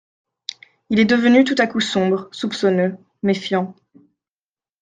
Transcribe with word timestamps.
Il 0.89 0.99
est 0.99 1.05
devenu 1.05 1.43
tout 1.43 1.53
à 1.59 1.67
coup 1.67 1.79
sombre, 1.79 2.27
soupçonneux, 2.31 2.97
méfiant. 3.21 3.75